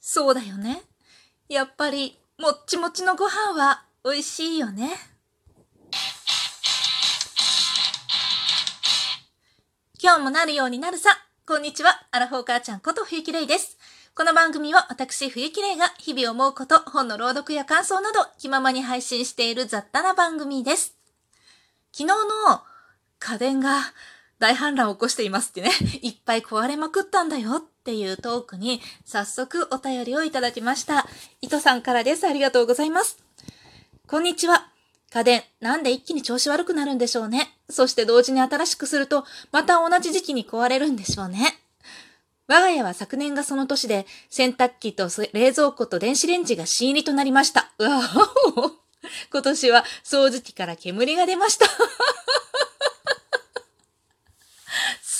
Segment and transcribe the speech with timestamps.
[0.00, 0.80] そうだよね。
[1.48, 4.90] やっぱり、もっちもちのご飯は美味しいよね。
[10.02, 11.10] 今日もなるようになるさ。
[11.46, 12.06] こんにちは。
[12.12, 13.76] アラフォー母ちゃんこと冬木玲です。
[14.14, 20.96] この番組は私冬木玲が日々思うこと、本の朗読や感想など気ままに配信している雑多な番組です。
[21.92, 22.62] 昨日の
[23.18, 23.80] 家電が
[24.40, 25.70] 大反乱を起こしていますってね、
[26.02, 31.06] いっぱい壊れまくったんだよっていうトークに早速お便りをいただきました。
[31.42, 32.26] 糸さんからです。
[32.26, 33.18] ありがとうございます。
[34.08, 34.70] こんにちは。
[35.12, 37.54] 家電、なんで一気に調子悪くなるんでしょうね。
[37.68, 41.60] そして同時に新しくすると、また同じ時期に壊れるんでしょうね。
[42.46, 47.70] 我が家は昨年がその年で、洗濯機と冷蔵庫と電子レンジが新入りとなりました。
[47.78, 48.02] うわ
[49.30, 51.66] 今年は掃除機から煙が出ました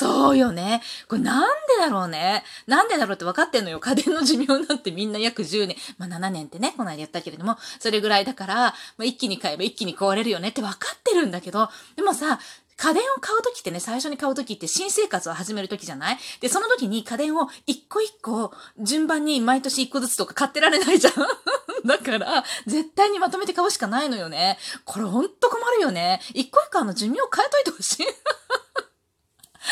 [0.00, 0.80] そうよね。
[1.09, 2.42] これなんでだろうね。
[2.66, 3.80] なんでだろうって分かってんのよ。
[3.80, 5.76] 家電の寿命なんてみんな約10年。
[5.98, 12.38] まあ7年ってね、この間言ったけれども、それぐらいだから、まあ、一気に買えば一気に壊れるよねって分かってるんだけど、でもさ、
[12.79, 16.18] 家電を買うときってね、最初に買うときって新生活を始めるときじゃない？
[16.40, 21.12] で、その時に家電を一個一個順番に毎年一個ずつとか買ってられないじゃん
[21.87, 24.59] だから、絶対にまとめて買うしかないのよね。
[24.87, 26.23] これほんと困るよね。
[26.32, 28.07] 一個一個あの寿命を変えといてほしい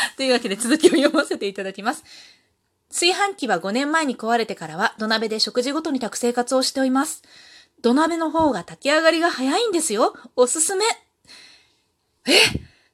[0.17, 2.03] というわけで続きを読ませていただきます。
[2.89, 7.21] 炊飯器は5年前に壊れてからは土鍋で食事ごとに炊く生活をしております。
[7.81, 10.15] 土鍋の方が炊き上がりが早いんですよ。
[10.35, 10.85] おすすめ。
[12.27, 12.31] え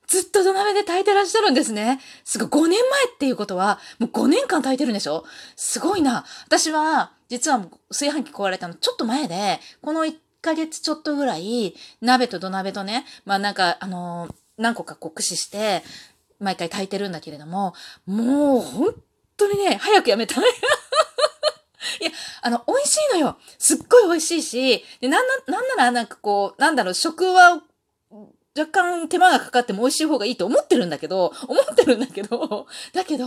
[0.07, 1.99] ずっと土鍋で炊いてらっしゃるんですね。
[2.23, 5.25] すごい、5年前っていうことは、もう5年間炊いてるんでしょ？
[5.55, 6.25] すごいな。
[6.45, 15.83] 私は、実は炊飯器壊れたのちょっと前で、この1ヶ月ちょっとぐらい、鍋と土鍋とね、まあなんか、あのー、何個かこう駆使して、
[16.39, 17.73] 毎回炊いてるんだけれども、
[18.05, 18.95] もう本
[19.37, 20.43] 当にね、早くやめたい。
[22.01, 22.11] いや、
[22.41, 23.37] あの、美味しいのよ。
[23.57, 27.61] すっごい美味しいし、で、なんな、なんならなんかこう、なんだろう、食は、
[28.57, 33.25] 若干手間がかかっても美味しい方がいいと思ってるんだけど、思ってるんだけど、だけど、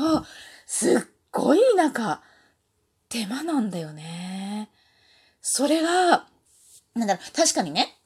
[0.66, 1.00] すっ
[1.30, 2.22] ごいなんか、
[3.08, 4.70] 手間なんだよね。
[5.40, 6.26] それが、
[6.94, 7.97] なんだろう、確かにね、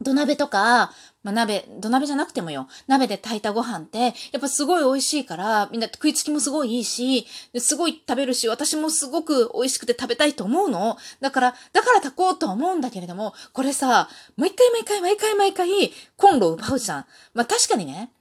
[0.00, 0.92] 土鍋とか、
[1.24, 2.68] まあ、鍋、土鍋じゃなくてもよ。
[2.86, 7.26] 鍋で炊いたご飯って、やっぱすごい美味しいから、みんな食いつきもすごいいいし、
[7.58, 10.96] すごい食べるし、私もすごく美味しくて食べたいと思うの。
[11.20, 17.06] だから、だから炊こうとは思うんだけれども、これさ、毎回毎回毎回毎回、コンロを奪うじゃん。
[17.34, 18.12] まあ、確かにね、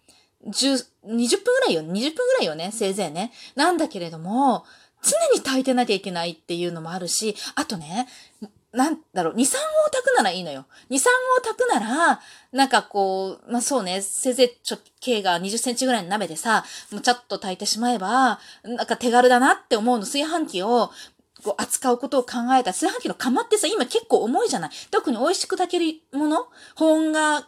[0.47, 1.81] 10、20分ぐらいよ。
[1.81, 2.01] 20分ぐ
[2.37, 3.31] らいよね、せいぜいね。
[3.55, 4.65] なんだけれども、
[5.03, 8.07] 常に炊いてなきゃいけないっていうのもあるし、あとね、
[8.73, 9.43] なんだろう、2、3を
[9.91, 10.65] 炊くならいいのよ。
[10.89, 12.19] 2、3を炊くなら、
[12.51, 20.91] なんかこう、まあそうね、せいぜい直径が20センチぐらいの鍋でさ、もうちょっと炊いてしまえば、なんか手軽だなって思うの、炊飯器を、
[21.43, 22.71] こう扱うことを考えた。
[22.71, 24.71] 炊飯器の釜ってさ、今結構重いじゃない。
[24.89, 26.47] 特に美味しく炊けるもの？
[26.75, 27.47] 保温が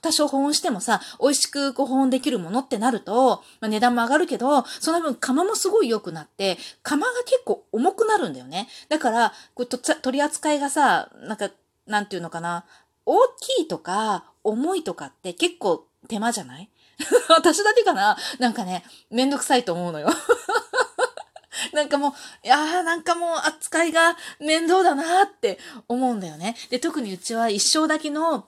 [0.00, 8.68] 多少保温してもさ、美味しくこう保温できるものってなると、まあ、値段も上がるけど、その分釜もすごい良くなって、釜が結構重くなるんだよね。
[8.88, 11.50] だから、こう取り扱いがさ、なんか、
[11.86, 12.64] なんていうのかな、
[13.06, 16.68] 大きいとか、重いとかって結構手間じゃない？
[17.30, 18.16] 私だけかな？
[18.38, 20.08] なんかね、めんどくさいと思うのよ
[21.72, 22.12] なんかもう、
[22.46, 26.56] いやーなんかもう扱いが面倒だなーって思うんだよね。
[26.70, 28.46] で、特にうちは一生だけの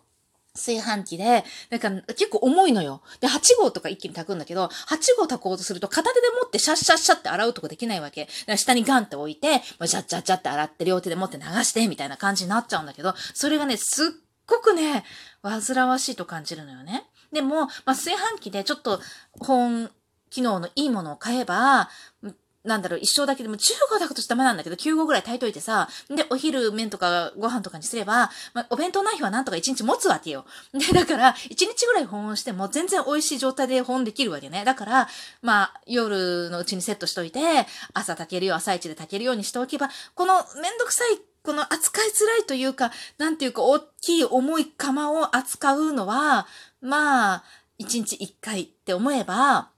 [0.55, 3.03] 炊飯器で、なんか結構重いのよ。
[3.21, 4.71] で、8号とか一気に炊くんだけど、8
[5.19, 8.29] 号炊こうとすると片手で持ってシャッシャッシャって洗うとかできないわけ。
[8.57, 14.09] 下にガンって置いて、まあ、シャッチャッチャって洗って両手で持って流してみたいな感じになっちゃうんだけど、それがね、すっ
[14.47, 15.05] ごくね、
[15.43, 17.05] 煩わしいと感じるのよね。
[17.33, 19.01] でも、まあ、炊飯器でちょっと
[19.41, 19.91] 保温
[20.31, 21.91] 機能のいいものを買えば、
[22.65, 23.59] なんだろう、一生だけでも15
[23.91, 30.47] 合炊くとダメなんだけど、9合ぐらい炊いといてさ、で、お昼麺とかご飯とかにすれば、まあ、お弁当ない日はなんとか1日持つわけよ。
[30.73, 34.65] で、だから、1日ぐらい保温しても全然美味しい状態で保温できるわけね。
[34.65, 35.09] だから、
[35.43, 37.41] まあ、夜のうちにセットしといて、
[37.93, 46.47] 朝炊けるよ、朝一で炊けるようにしておけば、このめんどくさいこの扱いづらいというか、なんていうか、大きい重い釜を扱うのは、
[46.81, 47.45] まあ、
[47.79, 49.69] 1日1回って思えば、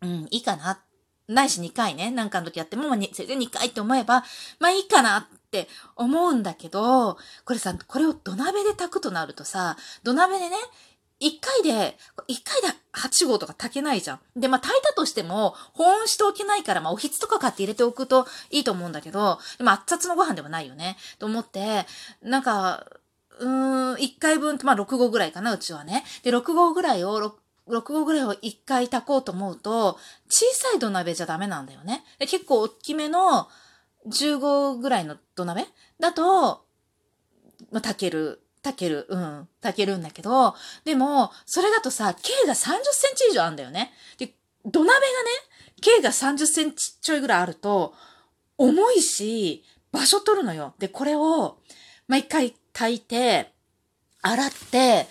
[0.00, 0.80] うん、いいかな
[1.28, 4.24] ないし2回ね、なんかの時やっても、まあ、せいぜい2回って思えば、
[4.58, 10.56] まあいいかなって思うんだけど、これさ、これを土鍋で炊くとなるとさ、土鍋でね、
[11.18, 11.96] 一回で、
[12.28, 14.20] 一回で8号とか炊けないじゃん。
[14.36, 20.96] で、まあ、炊いたとしても、保温しておけないから、まあ、おひつとか買って入れておくといいと思うんだけど、でも熱々のご飯ではないよね。
[21.18, 21.86] と思って、
[22.22, 22.86] なんか、
[23.38, 26.04] うーん、1回分、まあ、6号ぐらいかな、うちはね。
[26.22, 27.38] で、6号ぐらいを、
[27.68, 29.98] 6合ぐらいを1回炊こうと思うと、
[30.28, 32.04] 小さい土鍋じゃダメなんだよね。
[32.18, 33.48] で結構大きめの
[34.06, 35.66] 15ぐらいの土鍋？
[35.98, 36.64] だと、
[37.72, 38.42] まあ、炊ける。
[38.62, 39.06] 炊ける。
[39.08, 39.48] うん。
[39.60, 40.54] 炊けるんだけど、
[40.84, 43.92] でも、それだとさ、径が30センチ以上あるんだよね。
[44.18, 44.34] で、
[44.64, 45.04] 土鍋がね、
[45.80, 47.94] 径が30センチちょいぐらいあると、
[48.58, 50.74] 重いし、場所取るのよ。
[50.78, 51.58] で、これを、
[52.08, 53.52] まあ、一回炊いて、
[54.22, 55.06] 洗って、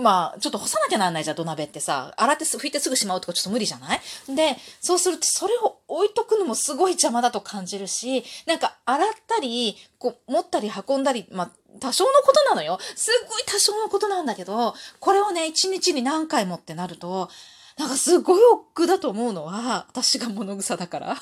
[0.00, 2.14] まあ、ちょっと干さなきゃなんないじゃん、土鍋ってさ。
[2.16, 4.00] 洗って拭いてすぐしまうとかちょっと無理じゃない？
[4.34, 11.50] で、そうするとそれを置いとくのもすごい邪魔だと感じるし、なんか洗ったり、こう、持ったり運んだり、まあ、
[11.80, 12.78] 多少のことなのよ。
[12.96, 17.28] すっごい多少のことなんだけど、これをね、一日に何回もってなると、
[17.76, 21.16] なんかすごい億劫だと思うのは、私が物草だから。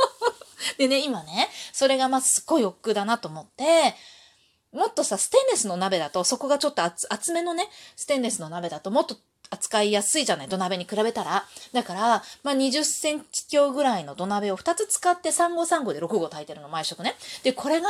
[0.78, 3.94] でね、今ね、それがまあすっごい億劫だなと思って、
[4.72, 9.16] もっとさ、ステンレスの鍋だと、そこがちょっと厚めのね、ステンレスの鍋だともっと
[9.50, 10.48] 扱いやすいじゃない？
[10.48, 11.44] 土鍋に比べたら。
[11.72, 17.14] だから、まあ、20センチ強ぐらいの土鍋を2つ使って3号3号で6号炊いてるの、毎食ね。
[17.42, 17.88] で、これが、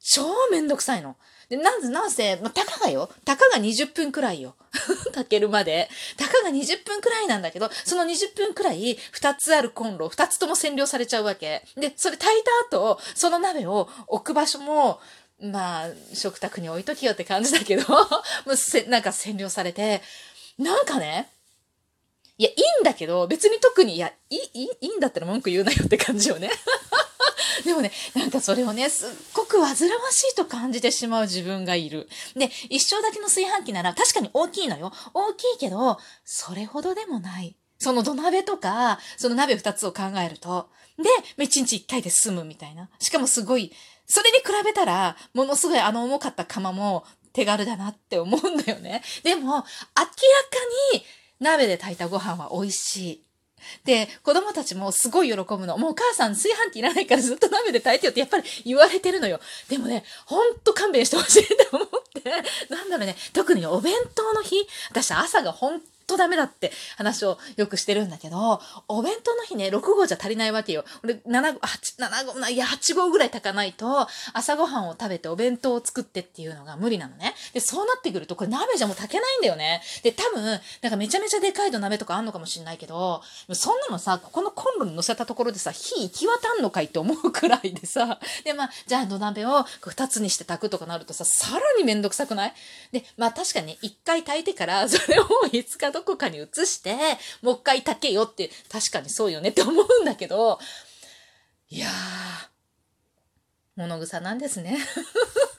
[0.00, 1.16] 超めんどくさいの。
[1.48, 3.10] で、なんせ、なんせ、まあ、たかがよ。
[3.24, 4.54] たかが20分くらいよ。
[5.12, 5.90] 炊けるまで。
[6.16, 11.64] たかが20分くらいなんだけど、その20分くらい、2つあるコンロ、2つとも占領されちゃうわけ。
[11.76, 15.00] で、それ炊いた後、その鍋を置く場所も、
[15.40, 17.84] まあ、食卓に置いときよって感じだけど、
[18.46, 20.02] もうせ、なんか占領されて、
[20.58, 21.30] なんかね、
[22.38, 26.50] いや、いいんだけど、別に特に、いや、いい、いい、んだったら文句言うなよって感じよね。
[27.64, 29.74] でもね、なんかそれをね、すっごく煩わ
[30.10, 32.08] しいと感じてしまう自分がいる。
[32.36, 34.92] で、一生だけの炊飯器なら確かに大きいのよ。
[35.14, 37.56] 大きいけど、それほどでもない。
[37.78, 40.68] その土鍋とか、その鍋二つを考えると。
[40.98, 42.88] で、一日一回で済むみたいな。
[42.98, 43.72] しかもすごい、
[44.06, 49.02] それに比べたら、ものすごいあの重かった釜も手軽だなって思うんだよね。
[49.22, 49.64] でも、明らか
[50.94, 51.04] に
[51.40, 53.24] 鍋で炊いたご飯は美味しい。
[53.84, 55.78] で、子供たちもすごい喜ぶの。
[55.78, 59.40] もうお母さん炊飯器いらないからずっと鍋で炊いてよってやっぱり言われてるのよ。
[59.68, 61.88] でもね、ほんと勘弁してほしいと思っ
[62.22, 62.30] て。
[62.70, 65.70] なんだろうね、特にお弁当の日、私朝がほ
[66.08, 70.84] とダメだって話をよくしてるんだけど、お弁当の日ね、6号じゃ足りないわけよ。
[71.04, 77.34] 俺、7号、8、7号、いや、8号ぐらい炊かないと、朝ごはんを食べてお弁当を作ってっていうのが無理なのね。
[77.52, 79.82] で、そうなってくると、これ鍋じゃもう炊けないんだよね。
[80.02, 80.42] で、多分、
[80.82, 83.22] なんかめちゃめちゃでかい土鍋とかあんのかもしんないけど、
[83.52, 92.54] そんなのさ、ここのコンロに乗せたところでさ、火行き渡んのかいって思うくらいでさ、で、まあ、じゃあ土鍋を2つにして炊くとかなるとさ、さらにめんどくさくない？
[92.92, 96.96] で、まあ確かに1回炊いてから、それを5日とどこかに移して、
[97.42, 100.60] もう一回炊けよって、確かにそうよねって思うんだけど、
[101.70, 101.90] いやー、
[103.74, 104.78] 物草なんですね。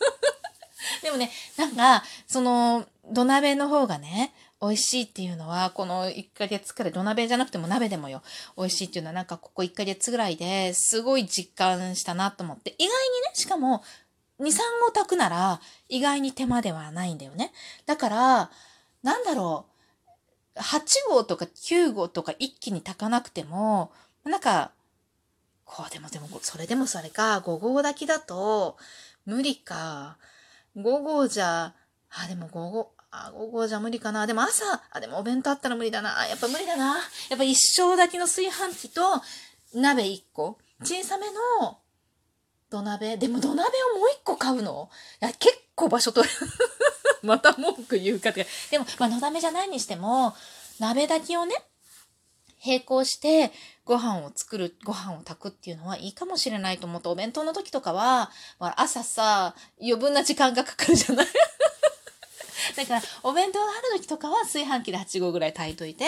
[1.04, 8.24] でもね、なんか、その、土鍋の方がね、美味しいっていうのは、この1ヶ月くらい、土鍋じゃなくても鍋でもよ、
[8.58, 13.84] 美味しいっていうのはなんかここ1ヶ月ぐらいですごい実感したなと思って、意外にね、しかも、
[14.40, 14.58] 2、3
[14.88, 15.60] 合炊くなら
[15.90, 17.52] 意外に手間ではないんだよね。
[17.86, 18.52] だから、
[19.04, 19.69] なんだろう、
[20.56, 23.92] 8号とか9号とか一気に炊かなくても、
[24.24, 24.72] なんか、
[25.66, 28.78] こうでもでも、それでもそれか、5号炊きだと、
[29.26, 30.18] 無理か。
[30.76, 31.74] 5号じゃ、
[32.12, 34.28] あ、でも5号、あ、5号じゃ無理かな。
[34.28, 36.26] でも朝、あ、でもお弁当あったら無理だな。
[36.28, 36.98] やっぱ無理だな。
[37.30, 39.02] やっぱ一升炊きの炊飯器と
[39.74, 40.58] 鍋1個。
[40.84, 41.28] 小さめ
[41.62, 41.80] の
[42.70, 43.18] 土鍋。
[43.18, 44.90] でも土鍋をもう1個買うの？
[45.22, 46.34] いや、結構場所取る。
[47.24, 48.48] また文句言うかって。
[48.72, 50.36] でも、まあ、のだめじゃないにしても、
[50.80, 51.56] 鍋炊きをね、
[52.66, 53.52] 並行して
[53.86, 61.28] ご飯を作る、ご飯を炊くっていうのはいいかもしれないと思って、お弁当の時とかはま、朝さ、余分な時間がかかるじゃない？
[62.76, 66.06] だから、お弁当がある時とかは炊飯器で8合ぐらい炊いといて、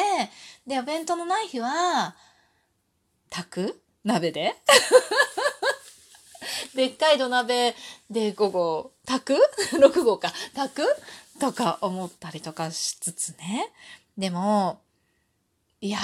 [0.67, 2.15] で、お弁当のない日は、
[3.29, 3.81] 炊く？
[4.03, 4.55] 鍋で？
[6.75, 7.75] でっかい土鍋
[8.09, 9.33] で午後炊く
[9.77, 10.31] ?6 号か。
[10.55, 10.83] 炊く？
[11.39, 13.71] とか思ったりとかしつつね。
[14.17, 14.79] でも、
[15.81, 15.97] いや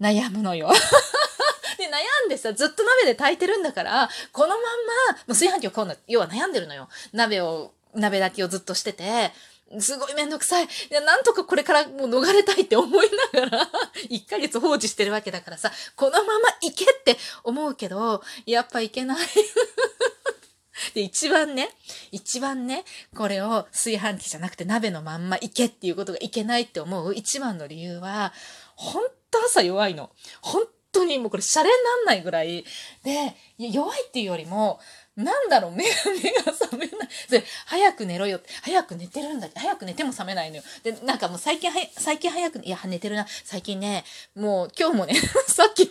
[0.00, 0.68] ー、悩むのよ。
[1.78, 6.88] で、悩んでさ、ずっと鍋で炊いてるんだから、このまんま、もう炊飯器を買うの、要は悩んでるのよ。
[7.12, 9.32] 鍋を、鍋炊きをずっとしてて、
[9.80, 10.64] すごいめんどくさい。
[10.64, 13.70] いや、なんとかこれからもう逃れたいって思いながら、
[14.08, 19.26] 1ヶ月放置してるわけだからさ、このまま行けって思うけど、やっぱ行けない。
[20.94, 21.70] で、一番ね、
[22.12, 22.84] 一番ね、
[23.14, 28.32] これを炊飯器じゃなくて鍋のまんま行けっていうことがいけないって思う一番の理由は、
[28.74, 30.10] ほんと朝弱いの。
[30.40, 32.64] 本当にもうこれシャレになんないぐらい。
[33.02, 34.80] で、弱いっていうよりも、
[35.16, 35.90] なんだろう、目が、
[36.22, 37.08] 目が覚めない。
[37.28, 40.62] で、早く寝ろよ、早く寝てるんだ早く寝ても覚めないのよ。
[40.84, 43.26] で、なんかもう最近は、最近早く、いや、寝てるな。
[43.44, 44.04] 最近ね、
[44.36, 45.14] もう今日もね、
[45.48, 45.86] さっき、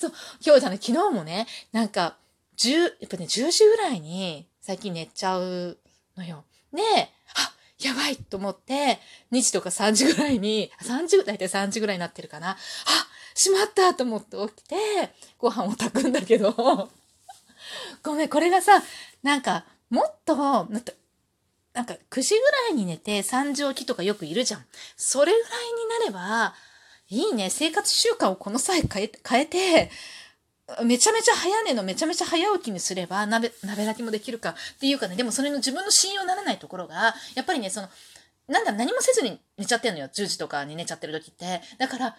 [0.00, 0.12] そう、
[0.44, 2.16] 今日じゃない、昨日もね、なんか、
[2.56, 5.78] 10、やっぱね、10時ぐらいに最近寝ちゃう
[6.16, 6.44] のよ。
[6.72, 6.82] で、
[7.34, 8.98] あ、やばいと思って、
[9.30, 12.52] 2時とか3時ぐらいに、3時、だいたい3時ぐらいになってるかな。
[12.52, 12.56] あ、
[13.34, 14.76] しまったと思って起きて、
[15.38, 16.52] ご飯を炊くんだけど、
[18.02, 18.82] ごめん、これがさ、
[19.22, 20.36] なんか、もっと、
[21.72, 24.66] なんか9時ぐらいに寝て3時起きとかよくいるじゃん。
[24.96, 26.54] それぐらいになれば、
[27.08, 27.50] いいね。
[27.50, 29.90] 生活習慣をこの際変え変えて、
[30.84, 37.88] めちゃめちゃ早寝のめちゃめちゃ早起きにすれば鍋、鍋炊きもできるかっていうかね、でもそれの自分の信用ならないところが、やっぱりね、その、
[38.46, 40.08] なんだ、何もせずに寝ちゃってんのよ。
[40.08, 41.62] 10時とかに寝ちゃってる時って。
[41.78, 42.14] だから、あ、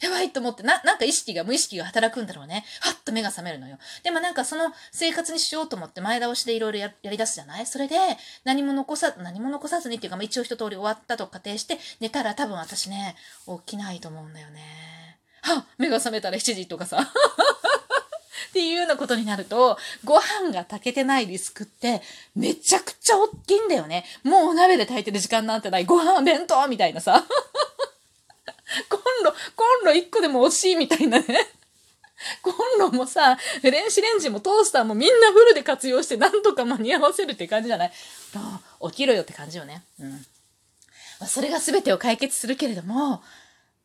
[0.00, 2.64] やばいと思って、な、なんか意識が、無意識が働くんだろうね。
[2.80, 3.78] はっと目が覚めるのよ。
[4.02, 7.66] でもなんかその生活にしようと思って前倒しでいろいろやり出すじゃない？
[7.66, 7.96] それで、
[8.44, 13.14] 何も残さ、何も残さずにっていうか、ま、一応一通り終わったと仮定して、寝たら多分私ね、
[13.46, 15.20] 起きないと思うんだよね。
[15.42, 17.12] はっ目が覚めたら7時とかさ。
[18.48, 22.02] っていうようなことになると、ご飯が炊けてないリスクって、
[22.34, 24.04] めちゃくちゃ大きいんだよね。
[24.22, 25.84] もうお鍋で炊いてる時間なんてない。
[25.84, 27.24] ご飯弁当みたいなさ。
[28.88, 31.50] コンロ、コンロ1個でも惜しいみたいなね。
[32.42, 37.92] コンロもさ、電子レンジもトースターもみんなフルで活用してなんとか間に合わせるって感じじゃない？
[38.90, 39.82] 起きろよって感じよね。
[40.00, 40.10] うん。
[41.20, 43.22] まあ、それが全てを解決するけれども、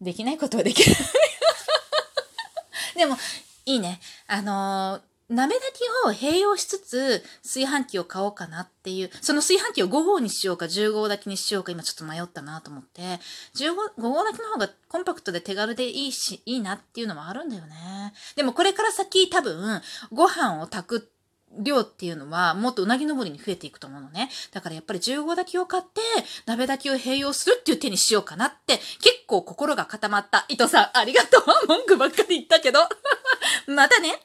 [0.02, 0.98] できないことはできない。
[2.98, 3.18] でも、
[3.66, 4.00] いいね。
[4.28, 5.02] あのー、
[5.34, 13.02] 鍋炊きを併用しつつ、炊飯器を買おうかなっていう、その炊飯器を5号にしようか10号炊きにしようか今ちょっと迷ったなと思って、
[13.56, 18.14] 15 5号炊きの方がコンパクトで手軽でいいし、いいなっていうのもあるんだよね。
[18.36, 21.10] でもこれから先多分、ご飯を炊く
[21.60, 24.30] 量っていうのはもっとうなぎ登りに増えていくと思うのね。
[24.52, 26.02] だからやっぱり15炊きを買って
[26.46, 30.46] 鍋炊きを併用するっていう手にしようかなって結構心が固まった。
[30.50, 31.68] 伊藤さんありがとう。
[31.68, 32.80] 文句ばっかり言ったけど。
[33.68, 34.20] またね。